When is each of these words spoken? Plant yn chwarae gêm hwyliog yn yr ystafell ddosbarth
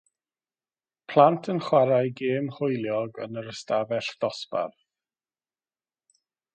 Plant 1.11 1.49
yn 1.53 1.61
chwarae 1.65 2.09
gêm 2.21 2.49
hwyliog 2.57 3.23
yn 3.27 3.39
yr 3.43 3.53
ystafell 3.55 4.13
ddosbarth 4.17 4.83